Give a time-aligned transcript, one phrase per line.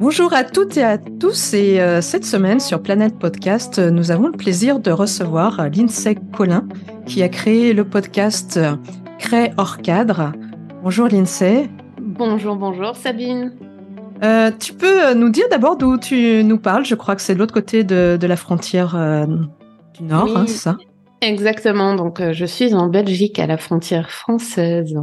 [0.00, 4.10] Bonjour à toutes et à tous et euh, cette semaine sur Planète Podcast, euh, nous
[4.10, 6.66] avons le plaisir de recevoir Lindsay Collin
[7.04, 8.76] qui a créé le podcast euh,
[9.18, 10.32] Crée hors cadre.
[10.82, 11.68] Bonjour Lindsay.
[12.00, 13.52] Bonjour, bonjour Sabine.
[14.58, 16.86] tu peux nous dire d'abord d'où tu nous parles?
[16.86, 18.96] Je crois que c'est de l'autre côté de, la frontière
[19.92, 20.78] du Nord, hein, c'est ça?
[21.20, 24.96] Exactement, donc je suis en Belgique à la frontière française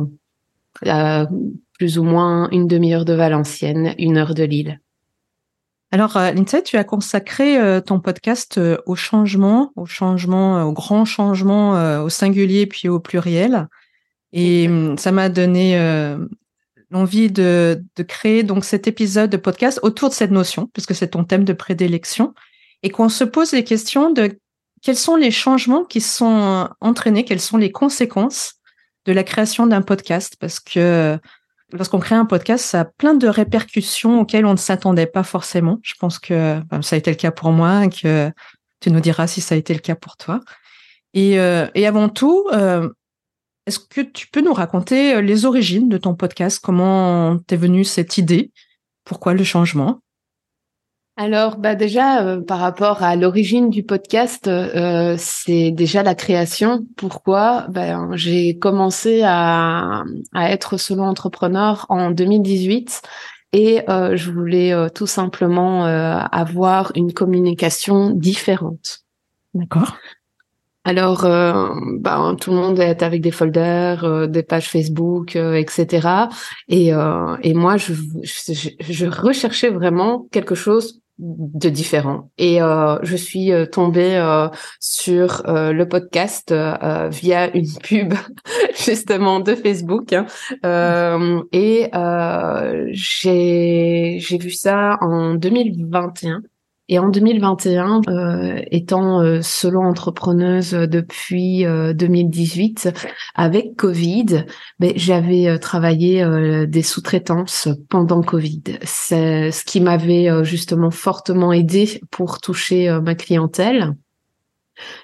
[1.77, 4.79] plus ou moins une demi-heure de Valenciennes, une heure de Lille.
[5.91, 10.73] Alors, euh, Lindsay, tu as consacré euh, ton podcast euh, au changement, au changement, au
[10.73, 13.68] grand changement, au singulier puis au pluriel.
[14.34, 15.78] Et hum, ça m'a donné
[16.92, 21.09] l'envie de, de, créer donc cet épisode de podcast autour de cette notion, puisque c'est
[21.09, 22.34] ton thème de prédilection,
[22.84, 24.38] et qu'on se pose les questions de
[24.81, 28.56] quels sont les changements qui sont entraînés, quelles sont les conséquences
[29.06, 31.17] de la création d'un podcast, parce que
[31.71, 35.80] lorsqu'on crée un podcast, ça a plein de répercussions auxquelles on ne s'attendait pas forcément.
[35.84, 38.31] Je pense que ben, ça a été le cas pour moi et que
[38.80, 40.39] tu nous diras si ça a été le cas pour toi.
[41.14, 42.89] Et, euh, avant tout, euh,
[43.66, 46.59] est-ce que tu peux nous raconter euh, les origines de ton podcast?
[46.64, 48.52] Comment t'es venue cette idée?
[49.03, 50.02] Pourquoi le changement?
[51.20, 56.86] Alors, bah déjà, euh, par rapport à l'origine du podcast, euh, c'est déjà la création.
[56.96, 57.66] Pourquoi?
[57.70, 60.04] Ben, J'ai commencé à,
[60.36, 63.02] à, être solo entrepreneur en 2018
[63.54, 69.00] et euh, je voulais tout simplement avoir une communication différente.
[69.56, 69.98] D'accord.
[70.84, 76.08] Alors, ben, tout le monde est avec des folders, des pages Facebook, etc.
[76.70, 82.32] Et, et moi, je, je, je, recherchais vraiment quelque chose de différents.
[82.38, 86.54] Et euh, je suis euh, tombée euh, sur euh, le podcast
[87.10, 88.14] via une pub
[88.86, 90.14] justement de Facebook.
[90.14, 90.26] Hein.
[91.52, 91.90] et
[92.92, 96.42] j'ai j'ai vu ça en 2021.
[96.89, 104.45] Et en 2021, euh, étant euh, solo entrepreneuse depuis 2018, euh, avec Covid,
[104.80, 106.26] ben, j'avais euh, travaillé
[106.67, 108.64] des sous-traitances pendant Covid.
[108.83, 113.95] C'est ce qui m'avait justement fortement aidé pour toucher ma clientèle.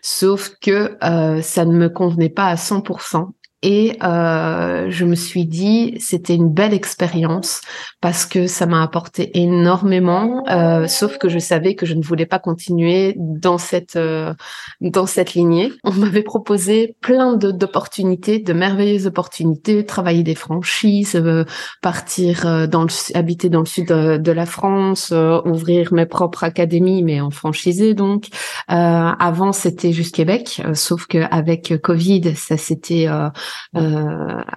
[0.01, 3.31] Sauf que ça ne me convenait pas à 100%.
[3.63, 7.61] Et euh, je me suis dit, c'était une belle expérience
[8.01, 10.43] parce que ça m'a apporté énormément.
[10.49, 14.33] Euh, sauf que je savais que je ne voulais pas continuer dans cette euh,
[14.81, 15.71] dans cette lignée.
[15.85, 21.45] On m'avait proposé plein d'opportunités, de, merveilleuses opportunités, travailler des franchises, euh,
[21.81, 25.13] partir euh, dans le habiter dans le sud de, la France,
[25.45, 28.27] ouvrir mes propres académies, mais en franchisé donc.
[28.67, 33.29] avant, c'était juste Québec, sauf que avec Covid, ça s'était euh,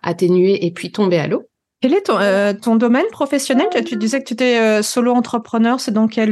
[0.03, 1.45] atténuer et puis tomber à l'eau.
[1.83, 3.67] Quel est ton, euh, ton domaine professionnel?
[3.85, 6.31] Tu disais que tu étais euh, solo entrepreneur, c'est dans quel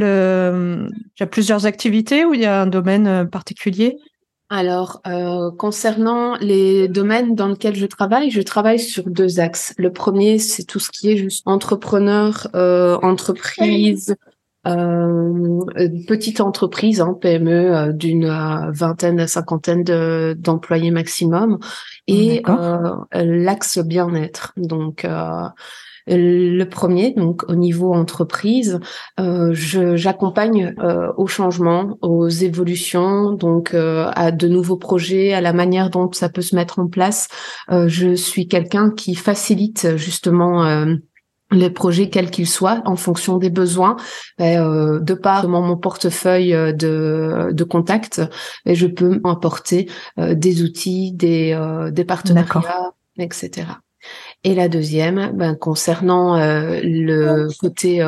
[1.15, 3.97] Tu as plusieurs activités ou il y a un domaine particulier?
[4.49, 5.01] Alors,
[5.57, 9.73] concernant les domaines dans lesquels je travaille, je travaille sur deux axes.
[9.77, 14.15] Le premier, c'est tout ce qui est juste entrepreneur, entreprise,
[14.67, 15.65] euh,
[16.07, 19.83] petite entreprise, hein, PME euh, d'une euh, vingtaine à cinquantaine
[20.33, 21.59] d'employés maximum,
[22.07, 24.53] et euh, l'axe bien-être.
[24.57, 25.05] Donc
[26.07, 28.79] le premier, donc au niveau entreprise,
[29.19, 35.89] euh, j'accompagne euh, au changement, aux évolutions, donc à de nouveaux projets, à la manière
[35.89, 37.27] dont ça peut se mettre en place.
[37.69, 40.85] je suis quelqu'un qui facilite justement
[41.55, 43.97] les projets quels qu'ils soient en fonction des besoins.
[44.41, 48.21] Euh, de par mon portefeuille euh, de, de contacts
[48.65, 49.89] ben, je peux apporter
[50.19, 51.57] euh, des outils des,
[51.91, 53.67] des partenariats etc
[54.43, 58.01] et la deuxième ben, concernant le côté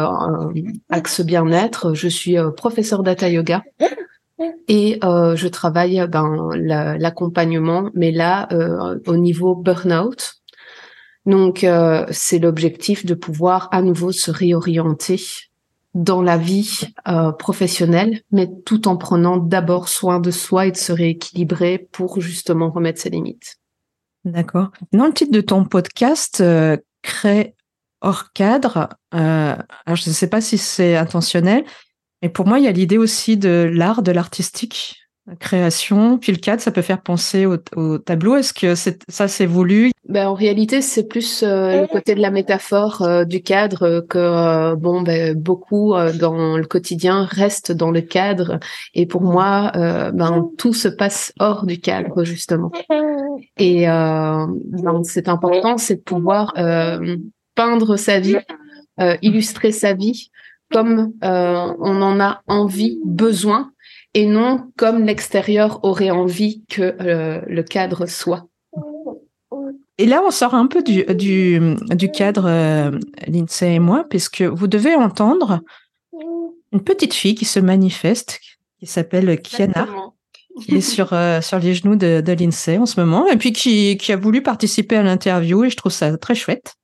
[0.89, 3.63] axe bien-être je suis professeur data yoga.
[4.67, 6.49] Et je travaille ben,
[6.99, 8.49] l'accompagnement mais là
[9.07, 10.36] au niveau burn-out
[11.27, 15.21] donc, euh, c'est l'objectif de pouvoir à nouveau se réorienter
[15.93, 20.77] dans la vie euh, professionnelle, mais tout en prenant d'abord soin de soi et de
[20.77, 23.57] se rééquilibrer pour justement remettre ses limites.
[24.23, 24.71] D'accord.
[24.93, 27.55] Dans le titre de ton podcast, euh, Crée
[28.01, 31.63] hors cadre, alors je ne sais pas si c'est intentionnel,
[32.21, 36.17] mais pour moi, il y a l'idée aussi de l'art, de l'artistique création.
[36.17, 38.35] Puis le cadre, ça peut faire penser au, tableau.
[38.35, 42.31] Est-ce que ça, c'est voulu ben, En réalité, c'est plus euh, le côté de la
[42.31, 48.01] métaphore euh, du cadre que euh, bon, ben, beaucoup dans le quotidien restent dans le
[48.01, 48.59] cadre.
[48.93, 52.71] Et pour moi, ben, tout se passe hors du cadre, justement.
[53.57, 54.47] Et ben,
[55.03, 56.53] c'est important, c'est de pouvoir
[57.55, 58.37] peindre sa vie,
[59.21, 60.29] illustrer sa vie
[60.69, 63.71] comme on en a envie, besoin,
[64.17, 66.95] et non comme l'extérieur aurait envie que
[67.47, 68.47] le cadre soit.
[69.99, 71.59] Et là, on sort un peu du, du,
[71.89, 72.91] du cadre, euh,
[73.27, 75.61] Lindsay et moi, puisque vous devez entendre
[76.71, 78.39] une petite fille qui se manifeste,
[78.79, 79.87] qui s'appelle Kiana,
[80.61, 83.53] qui est sur, euh, sur les genoux de, de Lindsay en ce moment, et puis
[83.53, 86.75] qui, qui a voulu participer à l'interview, et je trouve ça très chouette.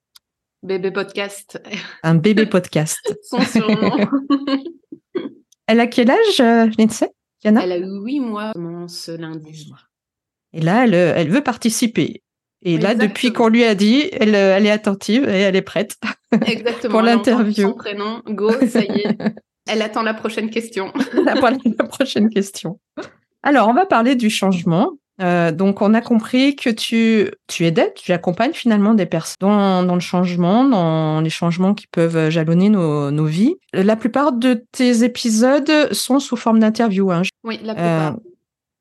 [0.64, 1.62] Bébé podcast.
[2.04, 2.98] Un bébé podcast.
[3.24, 4.08] Son surnom.
[5.68, 7.10] Elle a quel âge, euh, Lindsay?
[7.44, 8.54] Elle a eu huit mois
[8.88, 9.72] ce lundi.
[10.54, 12.24] Et là, elle, elle veut participer.
[12.66, 15.62] Et là, depuis qu'on lui a dit, elle, euh, elle, est attentive et elle est
[15.62, 15.98] prête
[16.46, 16.92] Exactement.
[16.92, 17.68] pour l'interview.
[17.70, 19.18] Son prénom, go, ça y est.
[19.68, 20.94] elle attend la prochaine question.
[21.26, 22.80] la, la prochaine question.
[23.44, 24.94] Alors, on va parler du changement.
[25.22, 29.84] Euh, donc, on a compris que tu, tu aides, tu accompagnes finalement des personnes dans,
[29.84, 33.56] dans, le changement, dans les changements qui peuvent jalonner nos, nos, vies.
[33.74, 37.12] La plupart de tes épisodes sont sous forme d'interview.
[37.12, 37.22] Hein.
[37.44, 38.14] Oui, la plupart.
[38.14, 38.18] Euh,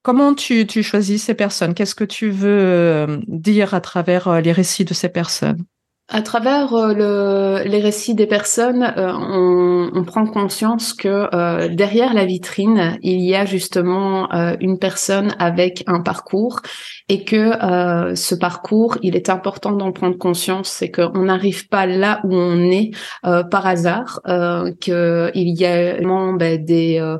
[0.04, 1.74] Comment tu, tu choisis ces personnes?
[1.74, 5.64] Qu'est-ce que tu veux euh, dire à travers les récits de ces personnes?
[6.08, 12.14] À travers le, les récits des personnes, euh, on, on, prend conscience que euh, derrière
[12.14, 14.28] la vitrine, il y a justement
[14.60, 16.60] une personne avec un parcours
[17.08, 17.52] et que
[18.14, 22.70] ce parcours, il est important d'en prendre conscience, c'est qu'on n'arrive pas là où on
[22.70, 22.90] est
[23.22, 24.20] par hasard,
[24.80, 27.16] qu'il y a vraiment ben, des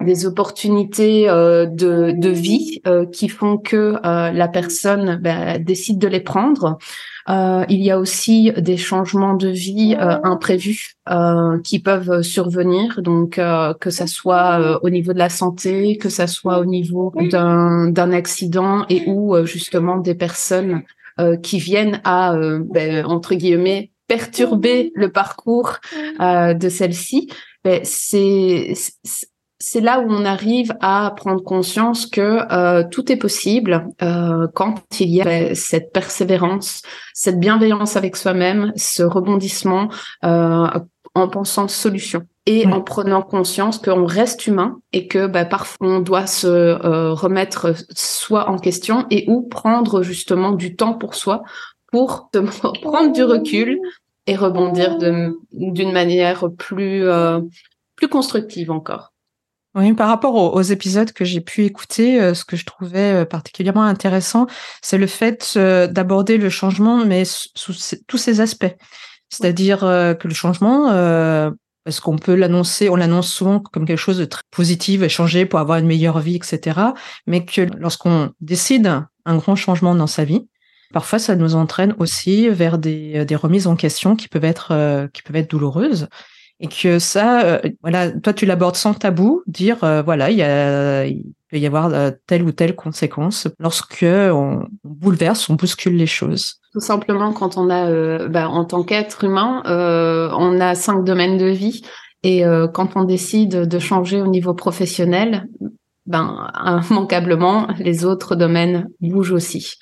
[0.00, 2.82] des opportunités de, de vie
[3.12, 6.78] qui font que la personne ben, décide de les prendre.
[7.28, 13.00] Euh, il y a aussi des changements de vie euh, imprévus euh, qui peuvent survenir,
[13.02, 13.40] donc
[13.80, 18.84] que ça soit au niveau de la santé, que ça soit au niveau d'un accident
[18.88, 20.82] et ou justement des personnes
[21.42, 25.78] qui viennent à ben, entre guillemets perturber le parcours
[26.20, 27.28] de celle-ci.
[27.64, 28.74] Ben, c'est
[29.62, 34.82] c'est là où on arrive à prendre conscience que euh, tout est possible euh, quand
[34.98, 36.82] il y a cette persévérance,
[37.14, 39.88] cette bienveillance avec soi-même, ce rebondissement
[40.24, 40.66] euh,
[41.14, 46.00] en pensant solution et en prenant conscience qu'on reste humain et que bah, parfois on
[46.00, 51.42] doit se euh, remettre soi en question et ou prendre justement du temps pour soi
[51.92, 52.30] pour
[52.82, 53.78] prendre du recul
[54.26, 57.40] et rebondir d'une manière plus euh,
[57.96, 59.12] plus constructive encore.
[59.74, 63.84] Oui, par rapport aux, épisodes que j'ai pu écouter, euh, ce que je trouvais particulièrement
[63.84, 64.46] intéressant,
[64.82, 67.72] c'est le fait d'aborder le changement, mais sous,
[68.06, 68.74] tous ses aspects.
[69.32, 70.88] C'est-à-dire que le changement,
[71.84, 75.58] parce qu'on peut l'annoncer, on l'annonce souvent comme quelque chose de très positif, changer pour
[75.58, 76.80] avoir une meilleure vie, etc.
[77.26, 80.46] Mais que lorsqu'on décide un grand changement dans sa vie,
[80.92, 85.22] parfois ça nous entraîne aussi vers des, des remises en question qui peuvent être qui
[85.22, 86.08] peuvent être douloureuses
[86.62, 90.42] et que ça, euh, voilà, toi tu l'abordes sans tabou, dire euh, voilà, il, y
[90.42, 91.04] a,
[91.50, 96.60] peut y avoir euh, telle ou telle conséquence lorsque on, bouleverse, on bouscule les choses.
[96.72, 101.46] Tout simplement, quand on a, bah, en tant qu'être humain, on a cinq domaines de
[101.46, 101.82] vie,
[102.22, 105.48] et quand on décide de changer au niveau professionnel,
[106.06, 106.50] ben
[106.90, 109.76] immanquablement les autres domaines bougent aussi.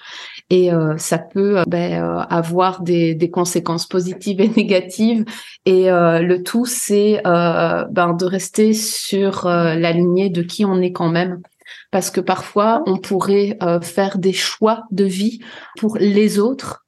[0.51, 5.25] Et euh, ça peut euh, ben, euh, avoir des, des, conséquences positives et négatives.
[5.65, 11.09] Et le tout c'est ben, de rester sur la lignée de qui on est quand
[11.11, 11.41] même.
[11.91, 15.41] Parce que parfois on pourrait faire des choix de vie
[15.79, 16.85] pour les autres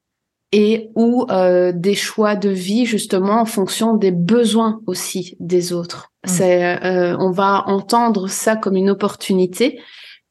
[0.50, 1.26] et ou
[1.74, 6.11] des choix de vie justement en fonction des besoins aussi des autres.
[6.24, 6.78] C'est,
[7.18, 9.80] on va entendre ça comme une opportunité,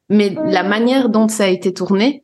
[0.09, 2.23] mais la manière dont ça a été tourné,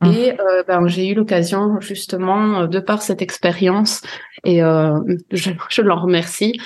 [0.00, 0.10] Mmh.
[0.12, 0.36] Et
[0.68, 4.02] ben, j'ai eu l'occasion justement, de par cette expérience,
[4.44, 6.60] et je, je l'en remercie,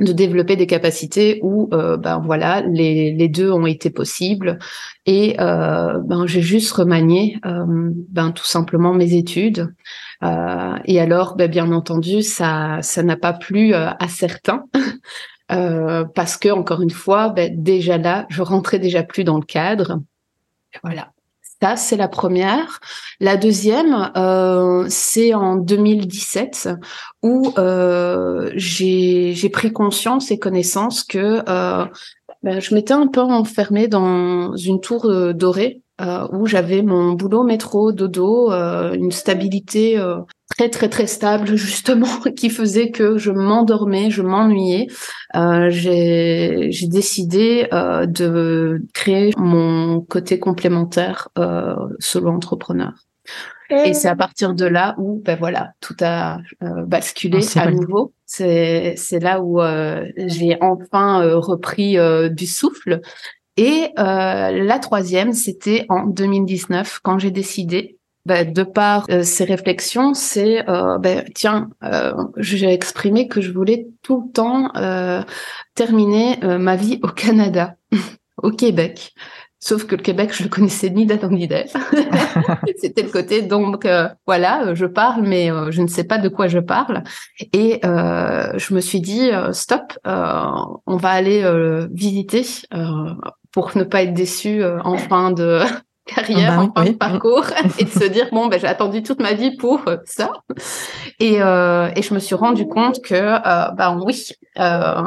[0.00, 4.58] de développer des capacités où euh, ben voilà les, les deux ont été possibles.
[5.06, 9.72] Et euh, ben j'ai juste remanié euh, ben tout simplement mes études.
[10.22, 14.64] Et alors ben, bien entendu ça ça n'a pas plu à certains.
[15.48, 20.00] Parce que encore une fois ben, déjà là je rentrais déjà plus dans le cadre.
[20.82, 21.12] Voilà
[21.62, 22.80] ça, c'est la première.
[23.20, 26.70] La deuxième, euh, c'est en 2017
[27.22, 31.84] où euh, j'ai pris conscience et connaissance que euh,
[32.42, 37.44] ben, je m'étais un peu enfermée dans une tour dorée euh, où j'avais mon boulot
[37.44, 39.98] métro, dodo, euh, une stabilité
[40.50, 44.88] très très très stable justement qui faisait que je m'endormais, je m'ennuyais.
[45.34, 52.92] Euh, j'ai décidé euh, de créer mon côté complémentaire euh, solo entrepreneur.
[53.70, 57.70] Et c'est à partir de là où, ben voilà, tout a euh, basculé ah, à
[57.70, 58.12] nouveau.
[58.26, 61.96] C'est c'est là où euh, j'ai enfin euh, repris
[62.32, 63.00] du souffle.
[63.62, 70.12] Et la troisième, c'était en 2019 quand j'ai décidé bah, de par euh, ces réflexions,
[70.12, 75.22] c'est euh, bah, tiens, euh, j'ai exprimé que je voulais tout le temps euh,
[75.74, 77.76] terminer ma vie au Canada,
[78.42, 79.14] au Québec.
[79.62, 81.72] Sauf que le Québec, je le connaissais ni d'Adam ni d'Ève.
[82.80, 83.86] C'était le côté donc
[84.26, 87.02] voilà, je parle, mais je ne sais pas de quoi je parle.
[87.52, 91.44] Et je me suis dit stop, on va aller
[91.92, 92.42] visiter
[93.52, 95.60] pour ne pas être déçu en fin de
[96.06, 97.46] carrière, bah, en fin de parcours,
[97.78, 100.32] et de se dire bon ben j'ai attendu toute ma vie pour euh, ça.
[101.18, 104.28] Et, euh, et je me suis rendu compte que euh, ben oui,
[104.58, 105.02] euh,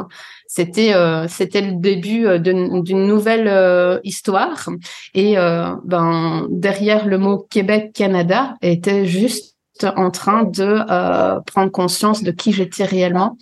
[0.46, 4.68] c'était euh, c'était le début euh, d'une nouvelle histoire.
[5.14, 5.36] Et
[5.84, 12.52] ben derrière le mot Québec Canada était juste en train de prendre conscience de qui
[12.52, 13.36] j'étais réellement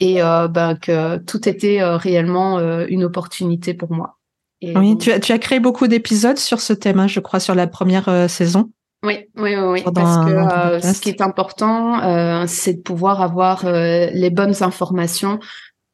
[0.00, 4.16] et ben que tout était réellement une opportunité pour moi
[4.62, 7.54] oui, tu, as, tu as créé beaucoup d'épisodes sur ce thème, hein, je crois, sur
[7.54, 8.70] la première euh, saison.
[9.02, 13.64] Oui, oui, oui, parce que euh, ce qui est important, euh, c'est de pouvoir avoir
[13.64, 15.38] les bonnes informations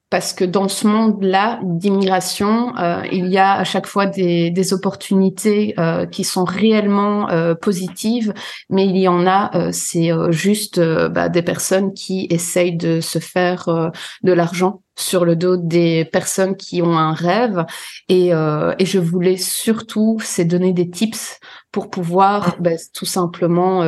[0.08, 4.72] parce que dans ce monde-là d'immigration, euh, il y a à chaque fois des, des
[4.72, 8.32] opportunités euh, qui sont réellement euh, positives,
[8.70, 13.90] mais il y en a, c'est juste bah, des personnes qui essayent de se faire
[14.22, 17.64] de l'argent sur le dos des personnes qui ont un rêve.
[18.08, 21.38] Et, et je voulais surtout, c'est donner des tips
[21.72, 23.84] pour pouvoir bah, tout simplement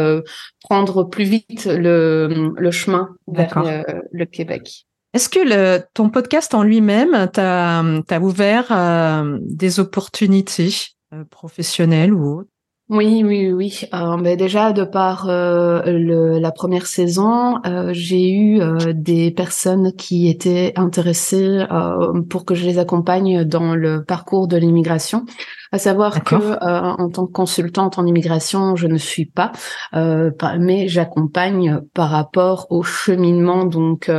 [0.62, 3.62] prendre plus vite le, le chemin vers
[4.12, 4.87] le Québec.
[5.14, 10.74] Est-ce que le, ton podcast en lui-même t'a ouvert euh, des opportunités
[11.14, 12.50] euh, professionnelles ou autres?
[12.90, 13.80] Oui, oui, oui.
[13.92, 19.30] Euh, ben déjà, de par euh, le, la première saison, euh, j'ai eu euh, des
[19.30, 21.66] personnes qui étaient intéressées
[22.30, 25.26] pour que je les accompagne dans le parcours de l'immigration.
[25.70, 29.52] À savoir que en tant que consultante en immigration, je ne suis pas,
[29.92, 34.10] mais j'accompagne par rapport au cheminement, donc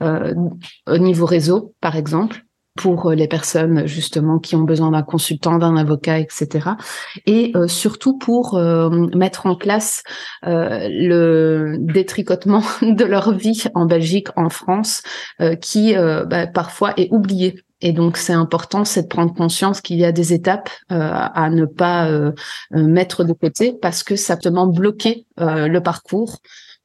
[0.00, 5.58] au niveau réseau, par exemple pour euh, les personnes justement qui ont besoin d'un consultant,
[5.58, 6.70] d'un avocat, etc.
[7.26, 10.02] Et euh, surtout pour euh, mettre en place
[10.42, 15.02] le détricotement de leur vie en Belgique, en France,
[15.60, 17.62] qui bah, parfois est oublié.
[17.80, 21.64] Et donc c'est important, c'est de prendre conscience qu'il y a des étapes à ne
[21.64, 22.08] pas
[22.70, 26.38] mettre de côté parce que ça peut bloquer le parcours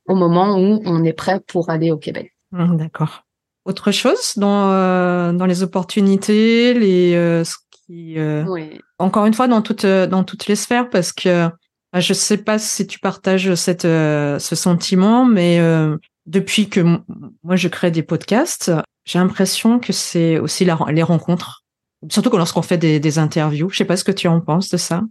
[0.07, 2.33] au moment où on est prêt pour aller au Québec.
[2.51, 3.24] Mmh, d'accord
[3.65, 8.45] autre chose dans euh, dans les opportunités, les euh, ce qui euh,
[8.99, 11.49] encore une fois dans toutes dans toutes les sphères parce que
[11.93, 15.59] je sais pas si tu partages cette ce sentiment, mais
[16.25, 16.81] depuis que
[17.43, 18.71] moi je crée des podcasts,
[19.05, 21.63] j'ai l'impression que c'est aussi la, les rencontres,
[22.09, 23.69] surtout lorsqu'on fait des, des interviews.
[23.69, 25.03] Je sais pas ce que tu en penses de ça.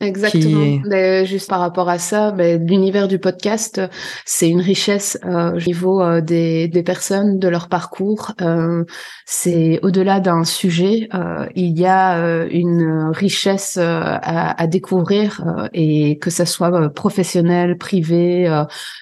[0.00, 0.80] Exactement.
[0.86, 3.80] Ben, juste par rapport à ça, l'univers du podcast,
[4.24, 8.32] c'est une richesse euh, au niveau euh, des, des, personnes, de leur parcours.
[8.40, 8.84] Euh,
[9.26, 15.44] c'est au-delà d'un sujet, euh, il y a euh, une richesse à, à, découvrir
[15.74, 18.48] et que ça soit professionnel, privé,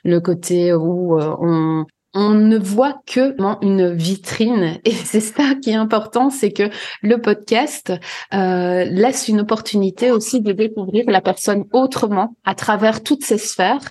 [0.05, 4.79] le côté où on on ne voit que une vitrine.
[4.85, 6.71] Et c'est ça qui est important, c'est que
[7.03, 7.93] le podcast
[8.35, 13.91] euh, laisse une opportunité aussi de découvrir la personne autrement à travers toutes ces sphères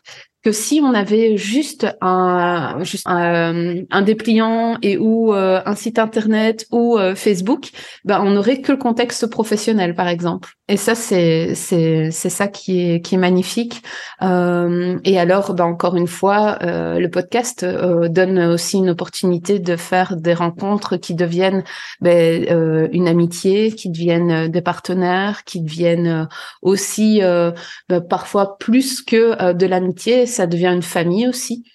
[0.51, 7.15] si on avait juste un, un dépliant et ou euh, un site internet ou euh,
[7.15, 7.70] Facebook,
[8.06, 10.50] ben on n'aurait que le contexte professionnel par exemple.
[10.68, 13.82] Et ça c'est c'est ça qui est qui est magnifique.
[14.22, 20.15] Euh, et alors ben encore une fois, le podcast donne aussi une opportunité de faire
[20.15, 21.63] des rencontres qui deviennent
[22.01, 26.27] ben, une amitié, qui deviennent des partenaires, qui deviennent
[26.62, 31.65] aussi ben, parfois plus que de l'amitié ça devient une famille aussi.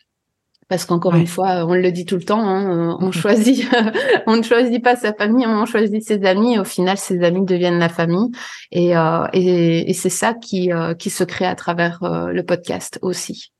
[0.68, 3.68] Parce qu'encore une fois, on le dit tout le temps, hein, on choisit,
[4.26, 6.54] on ne choisit pas sa famille, on choisit ses amis.
[6.54, 8.30] Et au final, ses amis deviennent la famille,
[8.72, 12.98] et, euh, et, c'est ça qui euh, qui se crée à travers euh, le podcast
[13.02, 13.52] aussi.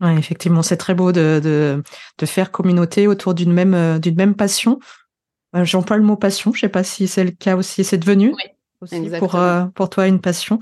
[0.00, 1.82] Ouais, effectivement, c'est très beau de, de,
[2.16, 4.78] de faire communauté autour d'une même d'une même passion.
[5.52, 6.54] J'emploie le mot passion.
[6.54, 7.84] Je sais pas si c'est le cas aussi.
[7.84, 8.32] C'est devenu
[8.80, 9.38] aussi pour
[9.74, 10.58] pour toi une passion.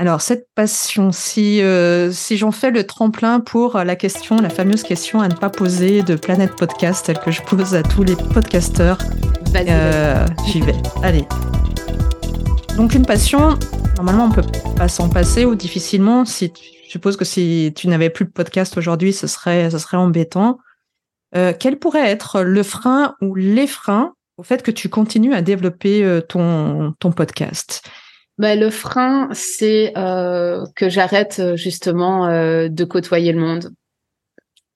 [0.00, 4.84] Alors cette passion, si euh, si j'en fais le tremplin pour la question, la fameuse
[4.84, 8.14] question à ne pas poser de Planète Podcast, telle que je pose à tous les
[8.14, 8.98] podcasteurs,
[9.56, 10.76] euh, j'y vais.
[11.02, 11.26] Allez.
[12.76, 13.58] Donc une passion,
[13.96, 16.24] normalement on peut pas s'en passer ou difficilement.
[16.24, 16.52] Si
[16.84, 20.58] je suppose que si tu n'avais plus de podcast aujourd'hui, ce serait ce serait embêtant.
[21.34, 25.42] Euh, quel pourrait être le frein ou les freins au fait que tu continues à
[25.42, 27.82] développer ton ton podcast?
[28.38, 33.72] Ben, le frein, c'est euh, que j'arrête euh, justement euh, de côtoyer le monde.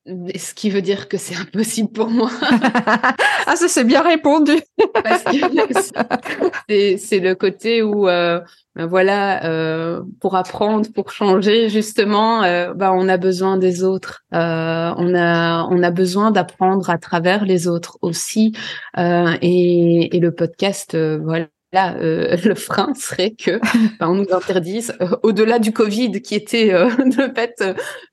[0.05, 2.29] Ce qui veut dire que c'est impossible pour moi.
[2.41, 4.51] ah, ça c'est bien répondu.
[4.93, 8.41] Parce que c'est le côté où, euh,
[8.75, 14.25] ben voilà, euh, pour apprendre, pour changer, justement, euh, ben on a besoin des autres.
[14.33, 18.51] Euh, on a on a besoin d'apprendre à travers les autres aussi.
[18.97, 23.59] Et, et, le podcast, voilà Là, euh, le frein serait que
[23.99, 27.63] ben, on nous interdise, euh, au-delà du Covid qui était euh, le fait,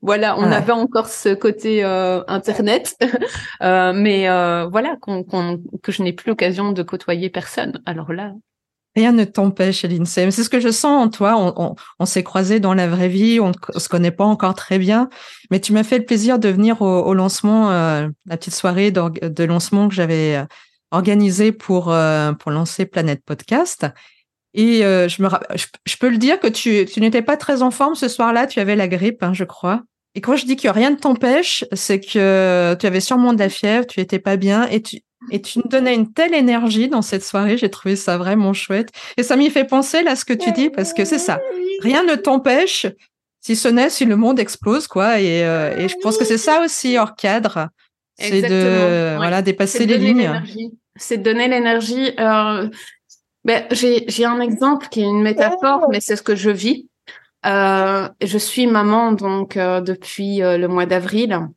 [0.01, 2.97] voilà, on avait encore ce côté internet,
[3.61, 4.27] mais
[4.69, 7.81] voilà, qu'on, que je n'ai plus l'occasion de côtoyer personne.
[7.85, 8.33] Alors là.
[8.93, 10.31] Rien ne t'empêche, l'INSEE.
[10.31, 11.37] C'est ce que je sens en toi.
[11.37, 14.79] On, on, s'est croisés dans la vraie vie, on ne se connaît pas encore très
[14.79, 15.07] bien,
[15.49, 19.87] mais tu m'as fait le plaisir de venir au, lancement, la petite soirée de lancement
[19.87, 20.45] que j'avais
[20.91, 23.87] organisé pour, euh, pour lancer Planète Podcast.
[24.53, 27.71] Et euh, je, me, je, peux le dire que tu, tu n'étais pas très en
[27.71, 29.81] forme ce soir-là, tu avais la grippe, hein, je crois.
[30.13, 33.47] Et quand je dis que rien ne t'empêche, c'est que tu avais sûrement de la
[33.47, 34.99] fièvre, tu étais pas bien et tu,
[35.29, 38.89] et tu donnais une telle énergie dans cette soirée, j'ai trouvé ça vraiment chouette.
[39.17, 41.39] Et ça m'y fait penser là ce que tu dis parce que c'est ça.
[41.81, 42.87] Rien ne t'empêche,
[43.39, 45.19] si ce n'est si le monde explose quoi.
[45.19, 47.69] Et, euh, et je pense que c'est ça aussi hors cadre,
[48.21, 50.31] c'est de voilà dépasser les lignes.
[50.95, 52.11] c'est de donner l'énergie.
[52.19, 52.69] Euh,
[53.43, 56.87] ben, j'ai un exemple qui est une métaphore, mais c'est ce que je vis.
[57.45, 61.47] Euh, je suis maman donc euh, depuis euh, le mois d'avril.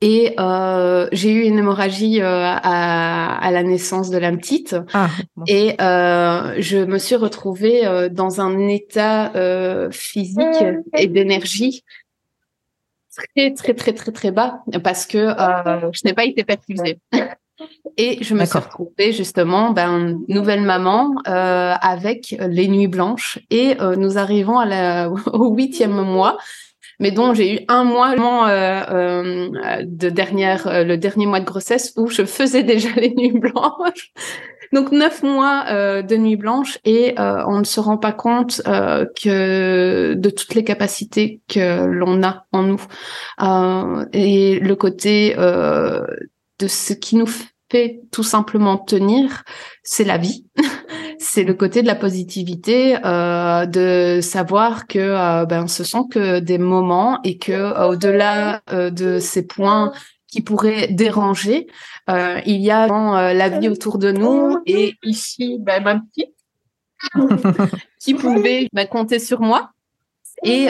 [0.00, 4.76] Et euh, j'ai eu une hémorragie à, à, la naissance de la petite.
[4.92, 5.08] Ah,
[5.46, 9.32] et je me suis retrouvée dans un état
[9.90, 10.64] physique
[10.98, 11.84] et d'énergie
[13.34, 16.98] très très très très très bas parce que je n'ai pas été perfusée.
[17.96, 23.38] Et je me suis retrouvée justement, ben, nouvelle maman euh, avec les nuits blanches.
[23.50, 26.36] Et euh, nous arrivons à la, au huitième mois,
[27.04, 31.44] mais dont j'ai eu un mois euh, euh, de dernière, euh, le dernier mois de
[31.44, 34.10] grossesse où je faisais déjà les nuits blanches.
[34.72, 40.14] Donc neuf mois euh, de nuits blanches et on ne se rend pas compte que
[40.14, 42.82] de toutes les capacités que l'on a en nous
[44.14, 47.28] et le côté de ce qui nous
[47.70, 49.44] fait tout simplement tenir,
[49.82, 50.46] c'est la vie.
[51.24, 56.38] c'est le côté de la positivité, euh, de savoir que euh, ben ce sont que
[56.38, 59.92] des moments et que euh, au-delà euh, de ces points
[60.26, 61.66] qui pourraient déranger,
[62.10, 62.86] euh, il y a
[63.32, 66.34] la vie autour de nous et ici ben, ma petite
[68.00, 69.70] qui pouvait ben, compter sur moi
[70.42, 70.68] et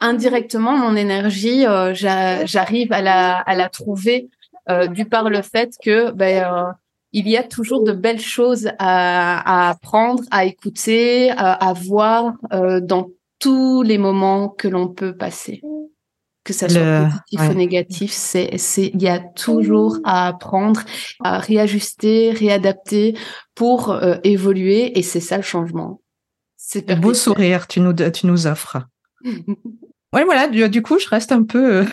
[0.00, 1.64] indirectement mon énergie
[1.94, 4.28] j'arrive à la à la trouver
[4.68, 6.72] euh, du par le fait que ben, euh,
[7.18, 13.82] il y a toujours de belles choses à, apprendre, à écouter, à, voir dans tous
[13.82, 15.62] les moments que l'on peut passer
[16.46, 20.80] que ça soit positif ou négatif, c'est, c'est, il y a toujours à apprendre,
[21.22, 23.18] à réajuster, réadapter
[23.54, 26.00] pour euh, évoluer, et c'est ça le changement.
[26.56, 28.78] C'est un beau sourire, tu nous, tu nous offres.
[30.12, 30.48] Oui, voilà.
[30.48, 31.84] Du, coup, je reste un peu euh,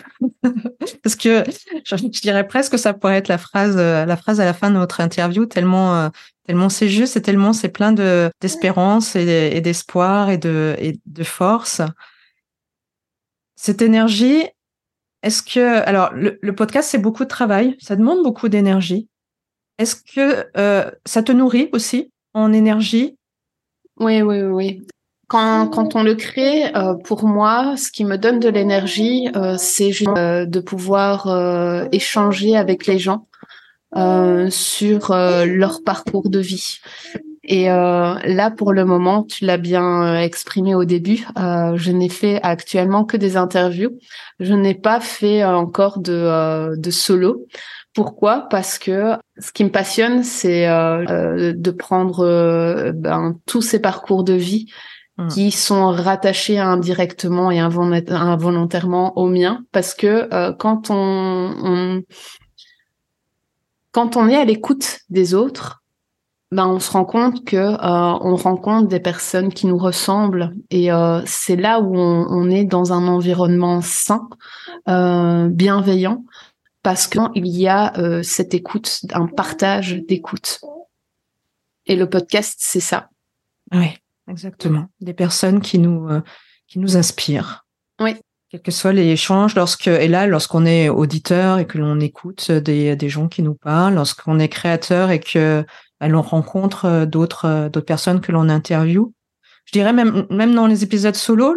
[1.02, 1.44] parce que
[1.84, 4.70] je, dirais presque que ça pourrait être la phrase, euh, la phrase à la fin
[4.70, 6.10] de notre interview, tellement,
[6.46, 11.82] tellement c'est juste et tellement c'est plein de d'espérance et, d'espoir et de force.
[13.56, 14.44] Cette énergie,
[15.22, 19.08] est-ce que alors le, podcast c'est beaucoup de travail, ça demande beaucoup d'énergie.
[19.78, 23.16] Est-ce que euh, ça te nourrit aussi en énergie?
[23.96, 24.86] Oui, oui, oui.
[25.28, 29.56] Quand, quand on le crée, euh, pour moi, ce qui me donne de l'énergie, euh,
[29.58, 33.26] c'est de pouvoir échanger avec les gens
[34.50, 36.78] sur leur parcours de vie.
[37.46, 41.90] Et euh, là, pour le moment, tu l'as bien euh, exprimé au début, euh, je
[41.90, 43.90] n'ai fait actuellement que des interviews.
[44.40, 47.46] Je n'ai pas fait encore de, de solo.
[47.94, 48.48] Pourquoi?
[48.50, 54.66] Parce que ce qui me passionne, c'est de prendre ben, tous ces parcours de vie
[55.18, 55.28] mmh.
[55.28, 59.64] qui sont rattachés indirectement et involontairement au mien.
[59.72, 62.02] Parce que quand on, on
[63.94, 65.84] quand on est à l'écoute des autres,
[66.50, 70.92] ben, on se rend compte que euh, on rencontre des personnes qui nous ressemblent et
[70.92, 74.28] euh, c'est là où on, est dans un environnement sain,
[74.88, 76.24] euh, bienveillant,
[76.82, 80.60] parce qu'il y a cette écoute, un partage d'écoute.
[81.86, 83.08] Et le podcast, c'est ça.
[83.72, 83.96] Oui,
[84.28, 84.86] exactement.
[85.00, 86.08] Des personnes qui nous
[86.66, 87.64] qui nous inspirent.
[88.00, 88.16] Oui.
[88.50, 92.52] Quels que soient les échanges, lorsque et là, lorsqu'on est auditeur et que l'on écoute
[92.52, 95.64] des, des gens qui nous parlent, lorsqu'on est créateur et que
[96.08, 99.12] l'on rencontre euh, d'autres euh, d'autres personnes que l'on interviewe.
[99.64, 101.54] Je dirais même même dans les épisodes solo,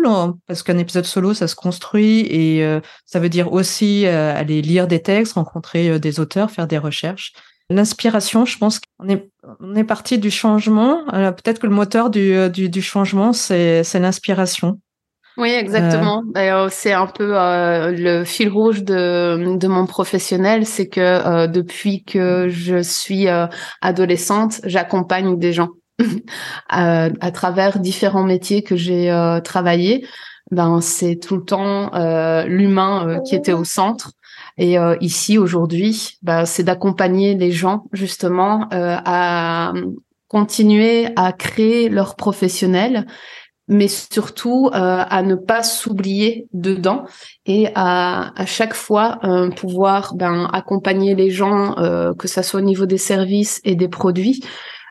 [0.48, 4.88] parce qu'un épisode solo ça se construit et euh, ça veut dire aussi aller lire
[4.88, 7.34] des textes, rencontrer des auteurs, faire des recherches.
[7.70, 11.04] L'inspiration, je pense qu'on est on est parti du changement.
[11.06, 14.80] Peut-être que le moteur du du, du changement c'est c'est l'inspiration.
[15.38, 16.24] Oui, exactement.
[16.36, 21.46] Euh, c'est un peu euh, le fil rouge de, de mon professionnel, c'est que euh,
[21.46, 23.28] depuis que je suis
[23.82, 25.70] adolescente, j'accompagne des gens
[26.70, 30.08] à, à, travers différents métiers que j'ai travaillé.
[30.50, 31.92] Ben, c'est tout le temps
[32.48, 34.12] l'humain qui était au centre.
[34.58, 39.72] Et ici aujourd'hui, ben, c'est d'accompagner les gens justement à
[40.28, 43.06] continuer à créer leur professionnel
[43.68, 47.04] mais surtout euh, à ne pas s'oublier dedans
[47.46, 52.62] et à, à chaque fois euh, pouvoir ben, accompagner les gens, euh, que ça soit
[52.62, 54.44] au niveau des services et des produits,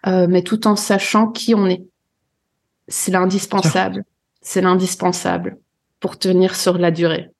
[0.04, 1.82] mais tout en sachant qui on est.
[2.86, 4.04] C'est l'indispensable.
[4.40, 5.58] C'est l'indispensable
[5.98, 7.30] pour tenir sur la durée.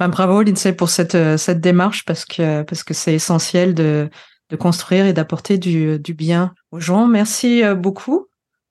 [0.00, 4.08] Ben, bravo Lindsay pour cette cette démarche parce que parce que c'est essentiel de
[4.50, 7.06] de construire et d'apporter du, du bien aux gens.
[7.06, 8.26] Merci beaucoup.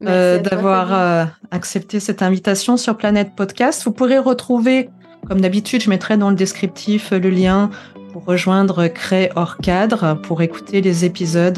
[0.06, 3.84] Euh, d'avoir euh, accepté cette invitation sur Planète Podcast.
[3.86, 4.90] Vous pourrez retrouver,
[5.28, 7.70] comme d'habitude, je mettrai dans le descriptif le lien
[8.12, 11.54] pour rejoindre Cré hors cadre pour écouter les épisodes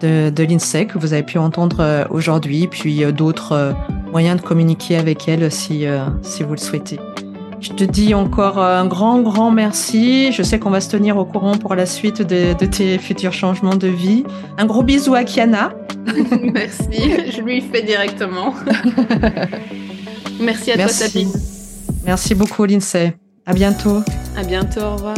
[0.00, 3.74] de, de l'INSEE que vous avez pu entendre euh, aujourd'hui, puis d'autres
[4.10, 5.86] moyens de communiquer avec elle si,
[6.22, 6.98] si vous le souhaitez.
[7.60, 10.32] Je te dis encore un grand, grand merci.
[10.32, 13.32] Je sais qu'on va se tenir au courant pour la suite de, de tes futurs
[13.32, 14.24] changements de vie.
[14.58, 15.72] Un gros bisou à Kiana.
[16.42, 18.54] Merci, je lui fais directement.
[20.40, 21.32] Merci à toi, Sabine.
[22.04, 23.16] Merci beaucoup, Lindsay.
[23.44, 24.02] À bientôt.
[24.36, 25.16] À bientôt, au revoir.